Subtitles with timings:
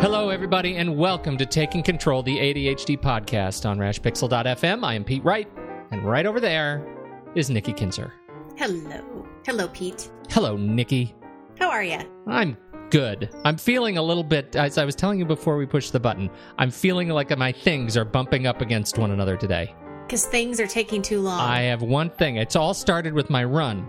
[0.00, 4.82] Hello, everybody, and welcome to Taking Control, the ADHD podcast on RashPixel.fm.
[4.82, 5.46] I am Pete Wright,
[5.90, 6.86] and right over there
[7.34, 8.14] is Nikki Kinzer.
[8.56, 9.28] Hello.
[9.44, 10.10] Hello, Pete.
[10.30, 11.14] Hello, Nikki.
[11.58, 11.98] How are you?
[12.26, 12.56] I'm
[12.88, 13.28] good.
[13.44, 16.30] I'm feeling a little bit, as I was telling you before we pushed the button,
[16.56, 19.74] I'm feeling like my things are bumping up against one another today.
[20.06, 21.38] Because things are taking too long.
[21.38, 22.36] I have one thing.
[22.36, 23.82] It's all started with my run.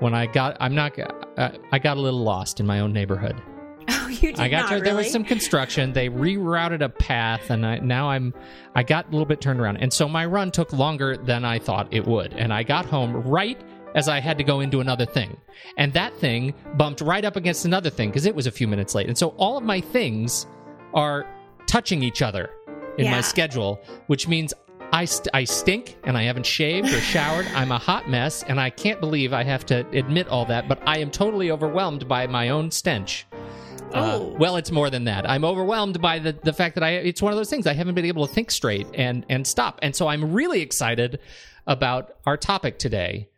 [0.00, 3.40] When I got, I'm not, uh, I got a little lost in my own neighborhood.
[4.22, 4.84] You did I got not to, really?
[4.84, 5.92] there was some construction.
[5.92, 8.34] They rerouted a path, and I, now I'm
[8.74, 11.58] I got a little bit turned around, and so my run took longer than I
[11.58, 13.60] thought it would, and I got home right
[13.94, 15.36] as I had to go into another thing,
[15.76, 18.94] and that thing bumped right up against another thing because it was a few minutes
[18.94, 20.46] late, and so all of my things
[20.92, 21.26] are
[21.66, 22.50] touching each other
[22.98, 24.54] in my schedule, which means.
[24.92, 27.46] I, st- I stink and I haven't shaved or showered.
[27.56, 30.80] I'm a hot mess and I can't believe I have to admit all that, but
[30.86, 33.26] I am totally overwhelmed by my own stench.
[33.94, 34.36] Uh, Oh.
[34.38, 35.28] well, it's more than that.
[35.28, 37.94] I'm overwhelmed by the, the fact that I it's one of those things I haven't
[37.94, 39.78] been able to think straight and and stop.
[39.82, 41.20] And so I'm really excited
[41.66, 43.28] about our topic today.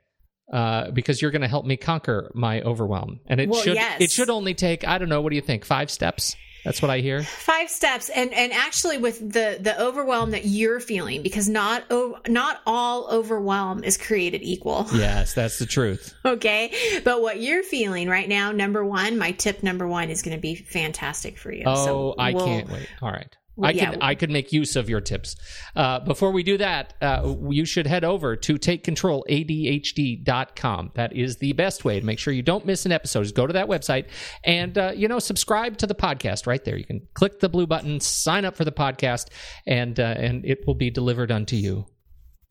[0.52, 4.00] Uh, because you're going to help me conquer my overwhelm, and it Well, should yes.
[4.00, 6.36] it should only take I don't know what do you think five steps?
[6.64, 7.22] That's what I hear.
[7.22, 11.84] Five steps, and and actually with the the overwhelm that you're feeling, because not
[12.28, 14.86] not all overwhelm is created equal.
[14.96, 16.12] Yes, that's the truth.
[16.24, 16.72] Okay,
[17.04, 20.40] but what you're feeling right now, number one, my tip number one is going to
[20.40, 21.62] be fantastic for you.
[21.66, 22.88] Oh, So I we'll- can't wait.
[23.00, 23.36] All right.
[23.62, 23.90] I yeah.
[23.90, 25.34] could I could make use of your tips.
[25.74, 30.90] Uh, before we do that, uh, you should head over to takecontroladhd.com.
[30.94, 33.22] That is the best way to make sure you don't miss an episode.
[33.22, 34.08] Is go to that website
[34.44, 36.76] and uh, you know subscribe to the podcast right there.
[36.76, 39.28] You can click the blue button, sign up for the podcast,
[39.66, 41.86] and uh, and it will be delivered unto you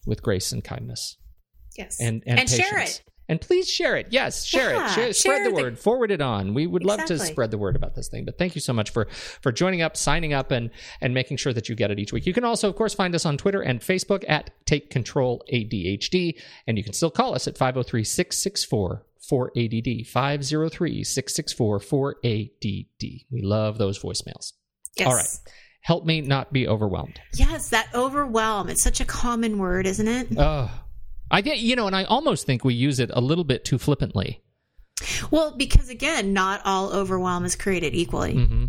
[0.05, 1.17] with grace and kindness
[1.77, 3.03] Yes, and and, share it.
[3.27, 4.07] And please share it.
[4.11, 4.93] Yes, share Yeah, it.
[4.93, 5.79] Share, spread the the- word.
[5.79, 6.53] Forward it on.
[6.53, 8.23] We would love to spread the word about this thing.
[8.25, 9.07] But thank you so much for
[9.41, 10.69] for joining up, signing up, and
[11.01, 12.25] and making sure that you get it each week.
[12.27, 16.39] You can also, of course, find us on Twitter and Facebook at Take Control ADHD,
[16.67, 21.81] and you can still call us at 503-664 4ADD 503-664
[22.23, 23.25] 4ADD.
[23.31, 24.53] We love those voicemails.
[24.97, 25.07] Yes.
[25.07, 25.27] All right.
[25.81, 27.19] Help me not be overwhelmed.
[27.35, 28.69] Yes, that overwhelm.
[28.69, 30.27] It's such a common word, isn't it?
[30.37, 30.71] Oh,
[31.31, 33.77] I get you know, and I almost think we use it a little bit too
[33.77, 34.41] flippantly.
[35.31, 38.33] Well, because again, not all overwhelm is created equally.
[38.33, 38.65] hmm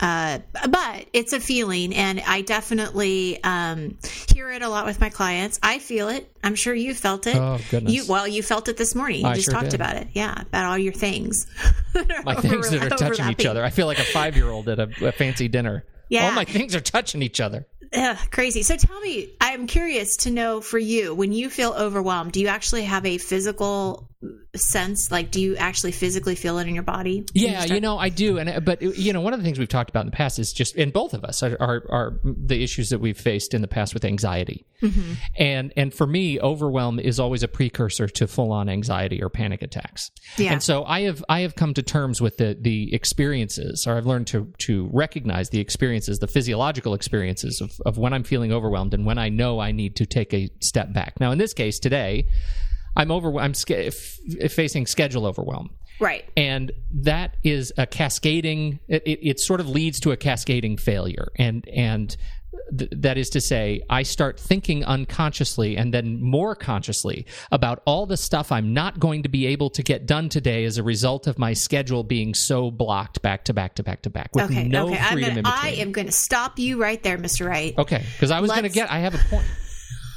[0.00, 3.96] Uh, but it's a feeling, and I definitely um,
[4.32, 5.58] hear it a lot with my clients.
[5.62, 6.30] I feel it.
[6.44, 7.36] I'm sure you felt it.
[7.36, 7.92] Oh goodness.
[7.94, 9.22] You well, you felt it this morning.
[9.22, 9.74] You I just sure talked did.
[9.80, 10.08] about it.
[10.12, 11.46] Yeah, about all your things.
[12.24, 13.64] my things that are touching each other.
[13.64, 15.84] I feel like a five year old at a, a fancy dinner.
[16.10, 16.26] Yeah.
[16.26, 17.66] All my things are touching each other.
[17.92, 18.62] Ugh, crazy.
[18.62, 22.48] So tell me, I'm curious to know for you, when you feel overwhelmed, do you
[22.48, 24.07] actually have a physical
[24.56, 25.10] sense?
[25.10, 27.24] Like, do you actually physically feel it in your body?
[27.34, 28.38] Yeah, start- you know, I do.
[28.38, 30.52] And but you know, one of the things we've talked about in the past is
[30.52, 33.68] just, and both of us are are, are the issues that we've faced in the
[33.68, 34.66] past with anxiety.
[34.82, 35.12] Mm-hmm.
[35.38, 39.62] And and for me, overwhelm is always a precursor to full on anxiety or panic
[39.62, 40.10] attacks.
[40.36, 40.52] Yeah.
[40.52, 44.06] And so I have I have come to terms with the the experiences, or I've
[44.06, 48.94] learned to to recognize the experiences, the physiological experiences of of when I'm feeling overwhelmed
[48.94, 51.20] and when I know I need to take a step back.
[51.20, 52.26] Now, in this case today,
[52.96, 53.38] I'm over.
[53.38, 54.18] I'm sch- f-
[54.50, 56.24] facing schedule overwhelm right.
[56.36, 61.28] and that is a cascading it, it, it sort of leads to a cascading failure
[61.36, 62.16] and and
[62.76, 68.06] th- that is to say i start thinking unconsciously and then more consciously about all
[68.06, 71.26] the stuff i'm not going to be able to get done today as a result
[71.26, 74.64] of my schedule being so blocked back to back to back to back with Okay.
[74.68, 74.98] no okay.
[74.98, 77.46] I'm freedom gonna, in I am going to stop you right there, Mr.
[77.46, 77.74] Wright.
[77.76, 79.46] okay because i was going to get i have a point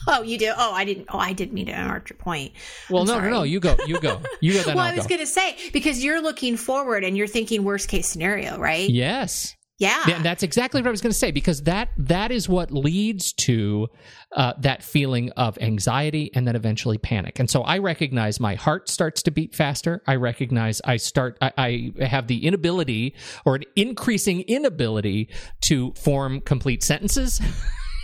[0.07, 0.51] Oh, you do?
[0.57, 1.07] Oh, I didn't.
[1.09, 2.53] Oh, I didn't mean to interrupt your point.
[2.89, 3.29] well I'm no sorry.
[3.29, 5.09] no no you go you go you go Well, I'll I was go.
[5.09, 8.89] going to say because you're looking forward and you're thinking worst case scenario, right?
[8.89, 10.03] yes Yeah.
[10.07, 12.71] Yeah, and that's exactly what I was going to say because that that is what
[12.71, 13.87] leads to
[14.35, 17.39] uh, that feeling of anxiety and then eventually panic.
[17.39, 20.01] And so I recognize my heart starts to beat faster.
[20.07, 23.15] I recognize I start I, I have the inability
[23.45, 25.29] or an increasing inability
[25.61, 27.41] to form complete sentences.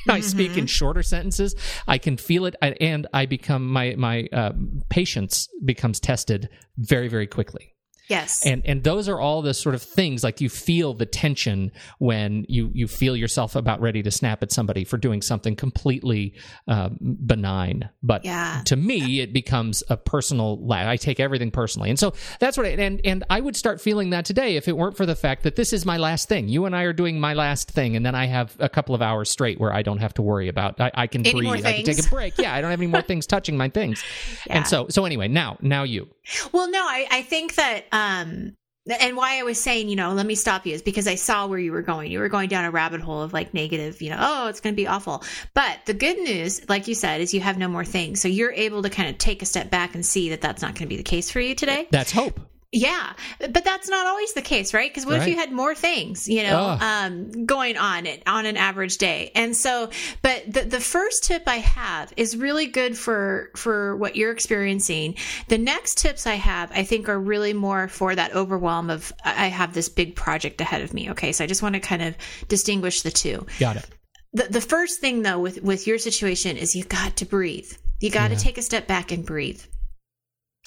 [0.10, 1.56] I speak in shorter sentences.
[1.88, 4.54] I can feel it, I- and I become my my uh,
[4.90, 7.74] patience becomes tested very very quickly
[8.08, 8.46] yes.
[8.46, 12.46] and and those are all the sort of things like you feel the tension when
[12.48, 16.34] you you feel yourself about ready to snap at somebody for doing something completely
[16.68, 16.90] uh,
[17.26, 17.90] benign.
[18.04, 18.62] But Yeah.
[18.66, 21.90] to me it becomes a personal i take everything personally.
[21.90, 24.78] And so that's what I, and and i would start feeling that today if it
[24.78, 26.48] weren't for the fact that this is my last thing.
[26.50, 29.02] You and i are doing my last thing and then i have a couple of
[29.02, 31.66] hours straight where i don't have to worry about i, I can Any breathe.
[31.66, 32.38] i can take a break.
[32.38, 34.04] Yeah i don't have any more things touching my things.
[34.46, 34.58] Yeah.
[34.58, 36.08] and so so anyway now now you.
[36.52, 38.54] Well, no, I, I think that um, Um,
[39.00, 41.48] and why I was saying, you know, let me stop you is because I saw
[41.48, 42.10] where you were going.
[42.12, 44.74] You were going down a rabbit hole of like negative, you know, oh, it's going
[44.74, 45.24] to be awful.
[45.54, 48.22] But the good news, like you said, is you have no more things.
[48.22, 50.76] So you're able to kind of take a step back and see that that's not
[50.76, 51.88] going to be the case for you today.
[51.92, 52.40] That's hope.
[52.74, 54.92] Yeah, but that's not always the case, right?
[54.92, 55.22] Because what right.
[55.22, 59.32] if you had more things, you know, um, going on on an average day?
[59.36, 59.90] And so,
[60.22, 65.16] but the the first tip I have is really good for for what you're experiencing.
[65.48, 69.48] The next tips I have, I think, are really more for that overwhelm of I
[69.48, 71.10] have this big project ahead of me.
[71.12, 72.18] Okay, so I just want to kind of
[72.50, 73.46] distinguish the two.
[73.60, 73.86] Got it.
[74.34, 77.72] The the first thing though with with your situation is you got to breathe.
[78.02, 78.38] You got yeah.
[78.38, 79.62] to take a step back and breathe.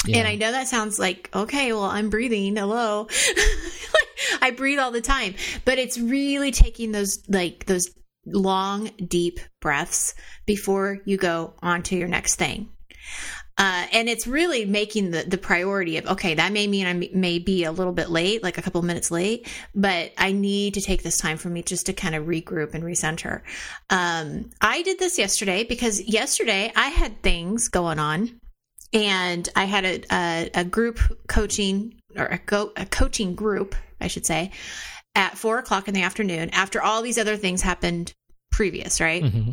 [0.07, 0.19] Yeah.
[0.19, 2.57] And I know that sounds like, okay, well, I'm breathing.
[2.57, 3.09] Hello.
[4.43, 7.89] I breathe all the time, but it's really taking those, like, those
[8.27, 10.15] long, deep breaths
[10.47, 12.71] before you go on to your next thing.
[13.59, 17.39] Uh, and it's really making the, the priority of okay that may mean i may
[17.39, 20.81] be a little bit late like a couple of minutes late but i need to
[20.81, 23.43] take this time for me just to kind of regroup and recenter
[23.91, 28.40] um, i did this yesterday because yesterday i had things going on
[28.93, 30.99] and I had a, a, a group
[31.29, 34.51] coaching or a, go, a coaching group, I should say,
[35.15, 38.13] at four o'clock in the afternoon after all these other things happened
[38.51, 39.23] previous, right?
[39.23, 39.51] Mm-hmm.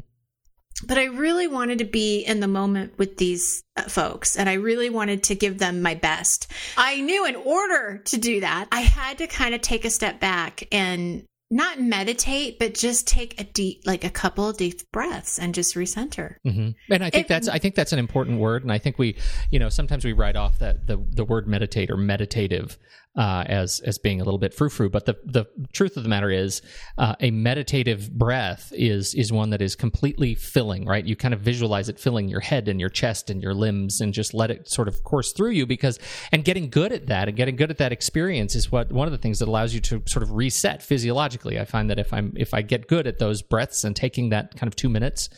[0.85, 4.53] But I really wanted to be in the moment with these uh, folks and I
[4.53, 6.51] really wanted to give them my best.
[6.77, 10.19] I knew in order to do that, I had to kind of take a step
[10.19, 15.39] back and not meditate, but just take a deep, like a couple of deep breaths
[15.39, 16.35] and just recenter.
[16.45, 16.93] Mm-hmm.
[16.93, 18.63] And I think it, that's, I think that's an important word.
[18.63, 19.15] And I think we,
[19.49, 22.77] you know, sometimes we write off that the the word meditate or meditative
[23.17, 24.89] uh, as as being a little bit frou frou.
[24.89, 26.61] But the the truth of the matter is,
[26.97, 30.85] uh, a meditative breath is is one that is completely filling.
[30.85, 33.99] Right, you kind of visualize it filling your head and your chest and your limbs,
[33.99, 35.65] and just let it sort of course through you.
[35.65, 35.99] Because
[36.31, 39.11] and getting good at that and getting good at that experience is what one of
[39.11, 41.59] the things that allows you to sort of reset physiologically.
[41.59, 44.55] I find that if I'm if I get good at those breaths and taking that
[44.55, 45.29] kind of two minutes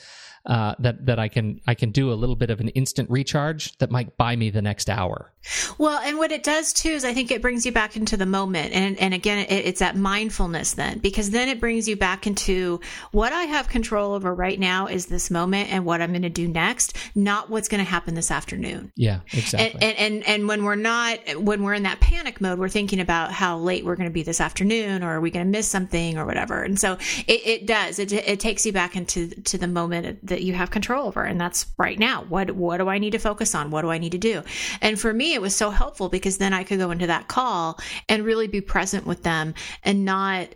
[0.46, 3.78] uh, that that I can I can do a little bit of an instant recharge
[3.78, 5.32] that might buy me the next hour.
[5.78, 8.26] Well, and what it does too is I think it brings you back into the
[8.26, 12.28] moment, and and again it, it's that mindfulness then because then it brings you back
[12.28, 12.80] into
[13.12, 16.30] what I have control over right now is this moment and what I'm going to
[16.30, 18.92] do next, not what's going to happen this afternoon.
[18.96, 19.82] Yeah, exactly.
[19.82, 23.00] And, and and and when we're not when we're in that panic mode, we're thinking
[23.00, 25.68] about how late we're going to be this afternoon, or are we going to miss
[25.68, 26.64] something, or whatever.
[26.64, 26.94] And so
[27.28, 30.72] it, it does it it takes you back into to the moment that you have
[30.72, 32.24] control over and that's right now.
[32.24, 33.72] What what do i need to focus on?
[33.72, 34.42] What do i need to do?
[34.82, 37.80] And for me it was so helpful because then i could go into that call
[38.08, 39.54] and really be present with them
[39.84, 40.50] and not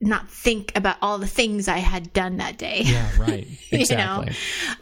[0.00, 2.82] not think about all the things I had done that day.
[2.84, 3.46] Yeah, right.
[3.70, 3.86] Exactly.
[3.90, 4.24] you know?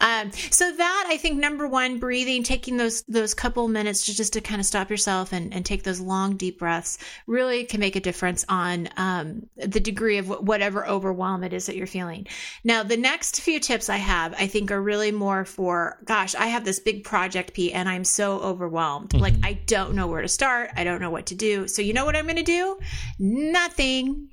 [0.00, 4.32] Um, so that I think number one, breathing, taking those those couple minutes to just
[4.32, 7.96] to kind of stop yourself and, and take those long deep breaths really can make
[7.96, 12.26] a difference on um, the degree of whatever overwhelm it is that you're feeling.
[12.64, 16.46] Now, the next few tips I have, I think, are really more for, gosh, I
[16.46, 19.10] have this big project, Pete, and I'm so overwhelmed.
[19.10, 19.22] Mm-hmm.
[19.22, 20.70] Like I don't know where to start.
[20.76, 21.68] I don't know what to do.
[21.68, 22.78] So you know what I'm going to do?
[23.18, 24.28] Nothing.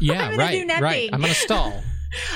[0.00, 1.10] Yeah, right, right.
[1.12, 1.82] I'm going to stall.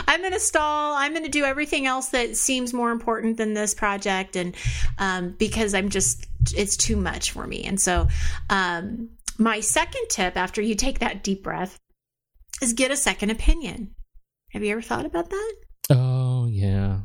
[0.06, 0.94] I'm going to stall.
[0.94, 4.54] I'm going to do everything else that seems more important than this project, and
[4.98, 6.26] um, because I'm just
[6.56, 7.64] it's too much for me.
[7.64, 8.08] And so,
[8.50, 11.78] um, my second tip after you take that deep breath
[12.62, 13.94] is get a second opinion.
[14.52, 15.54] Have you ever thought about that?
[15.90, 17.00] Oh yeah,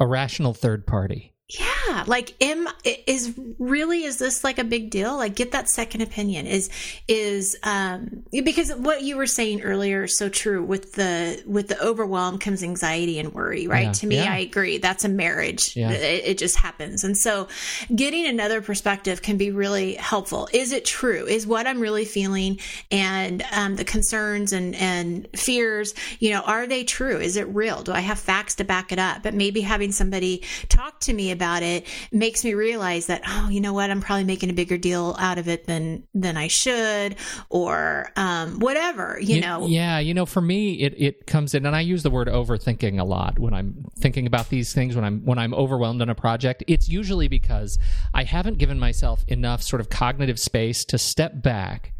[0.00, 5.16] a rational third party yeah like am is really is this like a big deal?
[5.16, 6.46] Like get that second opinion.
[6.46, 6.70] Is
[7.06, 11.82] is um because what you were saying earlier is so true with the with the
[11.82, 13.86] overwhelm comes anxiety and worry right?
[13.86, 13.92] Yeah.
[13.92, 14.32] to me yeah.
[14.32, 14.78] i agree.
[14.78, 15.76] That's a marriage.
[15.76, 15.90] Yeah.
[15.90, 17.04] it, it just happens.
[17.04, 17.48] And so
[17.94, 20.48] getting another perspective can be really helpful.
[20.52, 21.26] Is it true?
[21.26, 22.58] Is what i'm really feeling
[22.90, 27.18] and um, the concerns and and fears you know are they true?
[27.18, 27.82] Is it real?
[27.82, 29.22] Do i have facts to back it up?
[29.22, 33.60] But maybe having somebody talk to me about it makes me realize that oh you
[33.60, 33.90] know what?
[33.90, 37.14] I'm probably making a bigger deal out of it than than i should
[37.48, 39.66] or um, whatever you, you, know?
[39.66, 42.98] yeah you know for me it it comes in and i use the word overthinking
[42.98, 46.14] a lot when i'm thinking about these things when i'm when i'm overwhelmed on a
[46.14, 46.64] project.
[46.66, 47.78] It's usually because
[48.12, 51.92] i haven't given myself enough sort of cognitive space to step back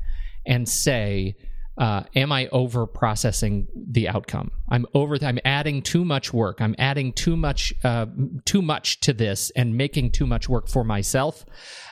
[0.44, 1.36] and say
[1.78, 4.50] uh, am I over processing the outcome?
[4.68, 5.16] I'm over.
[5.22, 6.60] I'm adding too much work.
[6.60, 8.06] I'm adding too much, uh,
[8.44, 11.46] too much to this, and making too much work for myself.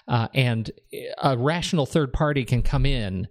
[0.08, 0.72] Uh, and
[1.22, 3.28] a rational third party can come in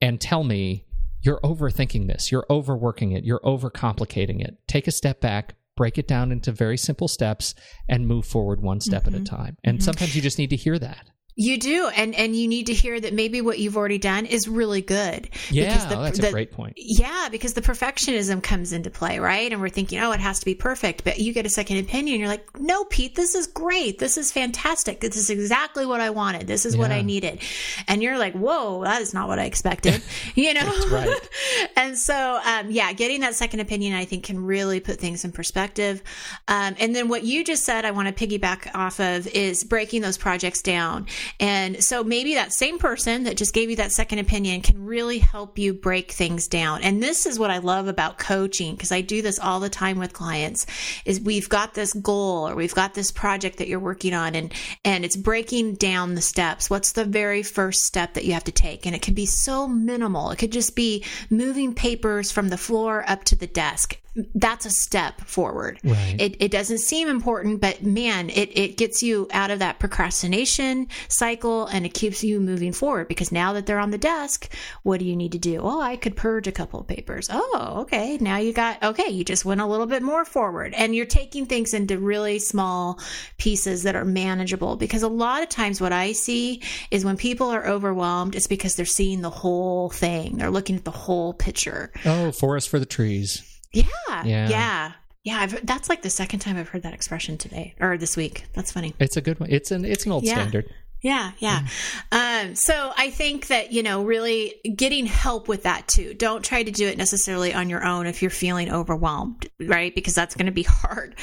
[0.00, 0.86] and tell me,
[1.20, 2.32] "You're overthinking this.
[2.32, 3.24] You're overworking it.
[3.24, 4.56] You're overcomplicating it.
[4.66, 7.54] Take a step back." Break it down into very simple steps
[7.88, 9.14] and move forward one step mm-hmm.
[9.14, 9.36] at a mm-hmm.
[9.36, 9.56] time.
[9.62, 9.84] And mm-hmm.
[9.84, 11.08] sometimes you just need to hear that.
[11.40, 14.48] You do, and and you need to hear that maybe what you've already done is
[14.48, 15.30] really good.
[15.50, 16.72] Yeah, the, that's the, a great point.
[16.76, 19.52] Yeah, because the perfectionism comes into play, right?
[19.52, 22.18] And we're thinking, oh, it has to be perfect, but you get a second opinion.
[22.18, 24.00] You're like, no, Pete, this is great.
[24.00, 24.98] This is fantastic.
[24.98, 26.48] This is exactly what I wanted.
[26.48, 26.80] This is yeah.
[26.80, 27.40] what I needed.
[27.86, 30.02] And you're like, whoa, that is not what I expected.
[30.34, 31.28] you know, right.
[31.76, 35.30] and so, um, yeah, getting that second opinion, I think, can really put things in
[35.30, 36.02] perspective.
[36.48, 40.02] Um, and then what you just said, I want to piggyback off of is breaking
[40.02, 41.06] those projects down.
[41.40, 45.18] And so maybe that same person that just gave you that second opinion can really
[45.18, 46.82] help you break things down.
[46.82, 49.98] And this is what I love about coaching because I do this all the time
[49.98, 50.66] with clients
[51.04, 54.52] is we've got this goal or we've got this project that you're working on and
[54.84, 56.70] and it's breaking down the steps.
[56.70, 58.86] What's the very first step that you have to take?
[58.86, 60.30] And it can be so minimal.
[60.30, 64.00] It could just be moving papers from the floor up to the desk
[64.34, 65.78] that's a step forward.
[65.84, 66.16] Right.
[66.18, 70.88] It, it doesn't seem important, but man, it, it gets you out of that procrastination
[71.08, 74.98] cycle and it keeps you moving forward because now that they're on the desk, what
[74.98, 75.60] do you need to do?
[75.62, 77.28] Oh, I could purge a couple of papers.
[77.30, 78.18] Oh, okay.
[78.20, 81.46] Now you got, okay, you just went a little bit more forward and you're taking
[81.46, 83.00] things into really small
[83.38, 87.48] pieces that are manageable because a lot of times what I see is when people
[87.48, 90.38] are overwhelmed, it's because they're seeing the whole thing.
[90.38, 91.92] They're looking at the whole picture.
[92.04, 93.42] Oh, forest for the trees.
[93.72, 93.84] Yeah.
[94.24, 94.48] Yeah.
[94.48, 94.92] Yeah.
[95.24, 98.46] Yeah, I've, that's like the second time I've heard that expression today or this week.
[98.54, 98.94] That's funny.
[98.98, 99.50] It's a good one.
[99.50, 100.34] It's an it's an old yeah.
[100.34, 100.72] standard.
[101.00, 101.66] Yeah, yeah.
[102.10, 102.48] Mm.
[102.48, 106.12] Um, so I think that, you know, really getting help with that too.
[106.14, 109.94] Don't try to do it necessarily on your own if you're feeling overwhelmed, right?
[109.94, 111.14] Because that's going to be hard.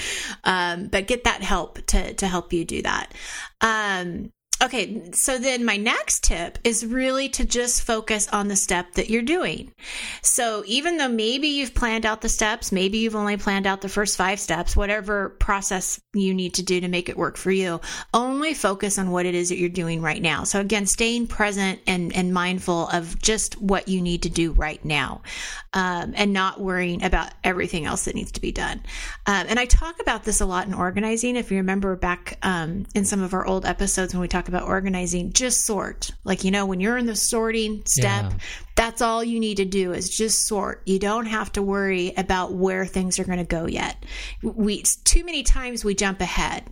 [0.45, 3.13] Um, but get that help to, to help you do that.
[3.59, 4.31] Um,
[4.63, 9.09] Okay, so then my next tip is really to just focus on the step that
[9.09, 9.73] you're doing.
[10.21, 13.89] So even though maybe you've planned out the steps, maybe you've only planned out the
[13.89, 17.81] first five steps, whatever process you need to do to make it work for you,
[18.13, 20.45] only focus on what it is that you're doing right now.
[20.45, 24.83] So again, staying present and, and mindful of just what you need to do right
[24.85, 25.21] now
[25.73, 28.81] um, and not worrying about everything else that needs to be done.
[29.25, 31.35] Um, and I talk about this a lot in organizing.
[31.35, 34.67] If you remember back um, in some of our old episodes when we talk about
[34.67, 36.11] organizing, just sort.
[36.23, 38.37] Like, you know, when you're in the sorting step, yeah.
[38.75, 40.81] that's all you need to do is just sort.
[40.85, 44.03] You don't have to worry about where things are going to go yet.
[44.41, 46.63] We too many times we jump ahead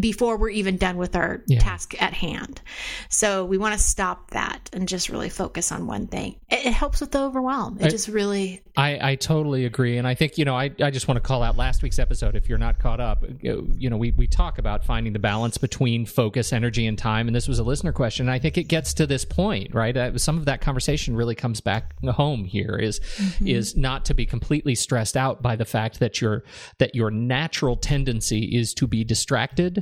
[0.00, 1.58] before we're even done with our yeah.
[1.58, 2.60] task at hand.
[3.08, 6.36] So we want to stop that and just really focus on one thing.
[6.50, 7.78] It, it helps with the overwhelm.
[7.80, 8.62] It I, just really.
[8.76, 9.98] I, I totally agree.
[9.98, 12.34] And I think, you know, I, I just want to call out last week's episode.
[12.36, 16.06] If you're not caught up, you know, we, we talk about finding the balance between
[16.06, 17.28] focus, energy, and time.
[17.28, 18.28] And this was a listener question.
[18.28, 19.96] I think it gets to this point, right?
[19.96, 23.46] Uh, some of that conversation really comes back home here is, mm-hmm.
[23.46, 26.44] is not to be completely stressed out by the fact that your,
[26.78, 29.81] that your natural tendency is to be distracted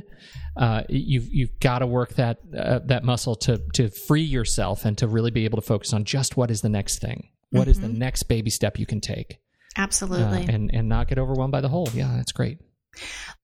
[0.57, 4.97] uh, you've you've got to work that uh, that muscle to to free yourself and
[4.97, 7.71] to really be able to focus on just what is the next thing, What mm-hmm.
[7.71, 7.99] is the mm-hmm.
[7.99, 9.39] next baby step you can take.
[9.77, 11.87] Absolutely, uh, and and not get overwhelmed by the whole.
[11.93, 12.59] Yeah, that's great.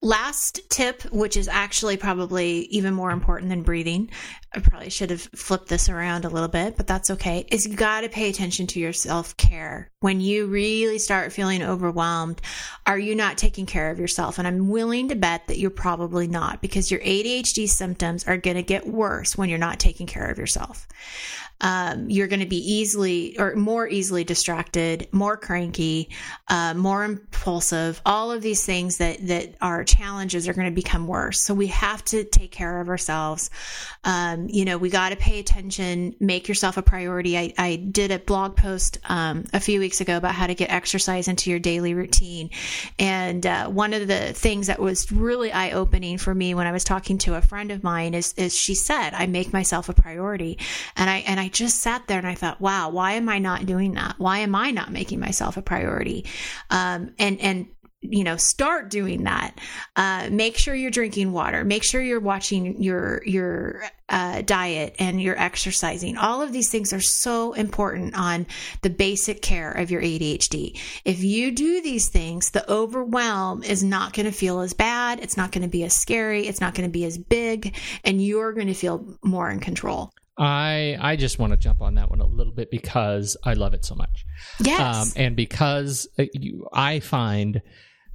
[0.01, 4.11] Last tip, which is actually probably even more important than breathing,
[4.53, 7.75] I probably should have flipped this around a little bit, but that's okay, is you
[7.75, 9.89] got to pay attention to your self care.
[9.99, 12.41] When you really start feeling overwhelmed,
[12.85, 14.37] are you not taking care of yourself?
[14.37, 18.57] And I'm willing to bet that you're probably not because your ADHD symptoms are going
[18.57, 20.87] to get worse when you're not taking care of yourself
[21.61, 26.09] um, you're going to be easily or more easily distracted, more cranky,
[26.47, 28.01] uh, more impulsive.
[28.05, 31.43] All of these things that that are challenges are going to become worse.
[31.43, 33.49] So we have to take care of ourselves.
[34.03, 37.37] Um, you know, we got to pay attention, make yourself a priority.
[37.37, 40.69] I, I did a blog post um, a few weeks ago about how to get
[40.69, 42.51] exercise into your daily routine,
[42.99, 46.71] and uh, one of the things that was really eye opening for me when I
[46.71, 49.93] was talking to a friend of mine is is she said I make myself a
[49.93, 50.59] priority,
[50.95, 53.39] and I and I I just sat there and I thought, wow, why am I
[53.39, 54.15] not doing that?
[54.17, 56.25] Why am I not making myself a priority?
[56.69, 57.67] Um, and, and,
[58.01, 59.57] you know start doing that.
[59.95, 61.65] Uh, make sure you're drinking water.
[61.65, 66.15] Make sure you're watching your your uh, diet and you're exercising.
[66.15, 68.45] All of these things are so important on
[68.83, 74.13] the basic care of your adhd if you do these things the overwhelm is not
[74.13, 75.19] going to feel as bad.
[75.19, 76.47] It's not going to be as scary.
[76.47, 77.75] It's not going to be as big.
[78.03, 81.95] And you're going to feel more in control I I just want to jump on
[81.95, 84.25] that one a little bit because I love it so much.
[84.59, 87.61] Yes, um, and because uh, you, I find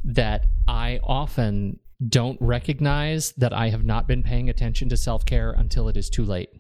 [0.05, 5.53] that I often don't recognize that I have not been paying attention to self care
[5.53, 6.51] until it is too late.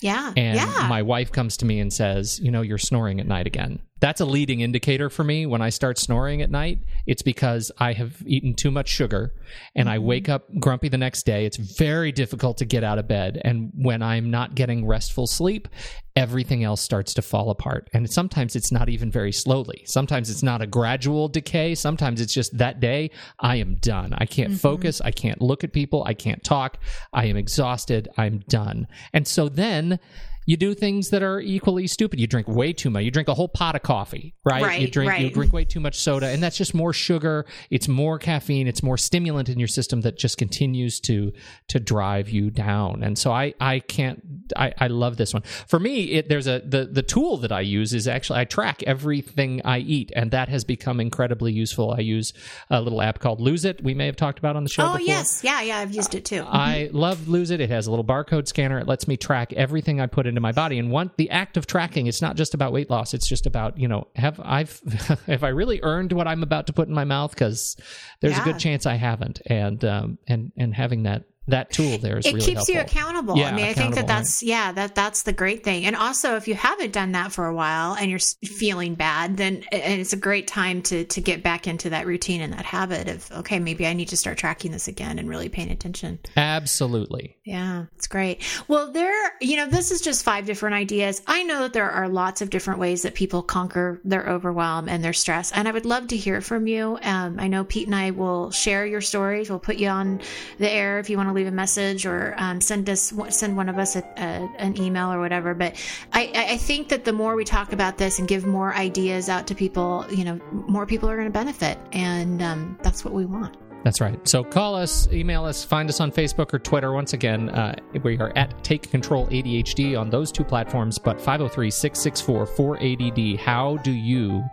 [0.00, 0.86] Yeah, and yeah.
[0.88, 4.20] my wife comes to me and says, "You know, you're snoring at night again." That's
[4.20, 6.80] a leading indicator for me when I start snoring at night.
[7.06, 9.32] It's because I have eaten too much sugar
[9.76, 10.06] and I mm-hmm.
[10.06, 11.46] wake up grumpy the next day.
[11.46, 13.40] It's very difficult to get out of bed.
[13.44, 15.68] And when I'm not getting restful sleep,
[16.16, 17.88] everything else starts to fall apart.
[17.92, 19.84] And sometimes it's not even very slowly.
[19.86, 21.76] Sometimes it's not a gradual decay.
[21.76, 24.14] Sometimes it's just that day, I am done.
[24.18, 24.58] I can't mm-hmm.
[24.58, 25.00] focus.
[25.00, 26.02] I can't look at people.
[26.04, 26.78] I can't talk.
[27.12, 28.08] I am exhausted.
[28.18, 28.88] I'm done.
[29.12, 30.00] And so then
[30.44, 32.18] you do things that are equally stupid.
[32.18, 33.04] You drink way too much.
[33.04, 34.62] You drink a whole pot of coffee, right?
[34.62, 37.46] Right, you drink you drink way too much soda, and that's just more sugar.
[37.70, 38.66] It's more caffeine.
[38.66, 41.32] It's more stimulant in your system that just continues to
[41.68, 43.02] to drive you down.
[43.02, 44.22] And so I I can't.
[44.56, 45.42] I, I love this one.
[45.42, 48.82] For me, it, there's a the the tool that I use is actually I track
[48.82, 51.92] everything I eat, and that has become incredibly useful.
[51.92, 52.32] I use
[52.68, 53.82] a little app called Lose It.
[53.82, 54.82] We may have talked about on the show.
[54.82, 55.06] Oh before.
[55.06, 55.78] yes, yeah, yeah.
[55.78, 56.44] I've used it too.
[56.48, 56.96] I mm-hmm.
[56.96, 57.60] love Lose It.
[57.60, 58.78] It has a little barcode scanner.
[58.78, 60.78] It lets me track everything I put into my body.
[60.78, 63.14] And want the act of tracking, it's not just about weight loss.
[63.14, 64.80] It's just about you know, have I've
[65.26, 67.30] have I really earned what I'm about to put in my mouth?
[67.30, 67.76] Because
[68.20, 69.40] there's a good chance I haven't.
[69.46, 73.36] And um and and having that that tool there is it really keeps you accountable.
[73.36, 75.86] Yeah, I mean, I think that that's yeah, that that's the great thing.
[75.86, 79.64] And also, if you haven't done that for a while and you're feeling bad, then
[79.72, 83.08] and it's a great time to to get back into that routine and that habit
[83.08, 86.20] of okay, maybe I need to start tracking this again and really paying attention.
[86.36, 87.36] Absolutely.
[87.44, 88.42] Yeah, it's great.
[88.68, 91.22] Well, there, you know, this is just five different ideas.
[91.26, 95.02] I know that there are lots of different ways that people conquer their overwhelm and
[95.02, 96.98] their stress, and I would love to hear from you.
[97.02, 99.50] Um, I know Pete and I will share your stories.
[99.50, 100.20] We'll put you on
[100.58, 103.68] the air if you want to leave a message or um, send us send one
[103.68, 105.54] of us a, a, an email or whatever.
[105.54, 105.76] But
[106.12, 109.28] I, I I think that the more we talk about this and give more ideas
[109.28, 113.14] out to people, you know, more people are going to benefit, and um, that's what
[113.14, 113.56] we want.
[113.84, 114.16] That's right.
[114.28, 116.92] So call us, email us, find us on Facebook or Twitter.
[116.92, 121.70] Once again, uh, we are at Take Control ADHD on those two platforms, but 503
[121.70, 123.38] 664 4ADD.
[123.38, 124.44] How do you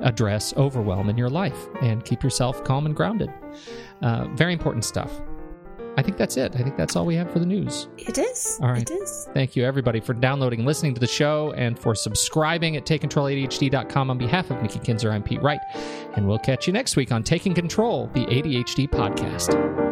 [0.00, 3.32] address overwhelm in your life and keep yourself calm and grounded?
[4.02, 5.20] Uh, very important stuff.
[5.96, 6.54] I think that's it.
[6.56, 7.88] I think that's all we have for the news.
[7.98, 8.58] It is.
[8.62, 8.88] All right.
[8.88, 9.28] It is.
[9.32, 14.10] Thank you, everybody, for downloading and listening to the show and for subscribing at TakeControlADHD.com.
[14.10, 15.60] On behalf of Nikki Kinzer, I'm Pete Wright,
[16.14, 19.83] and we'll catch you next week on Taking Control, the ADHD podcast.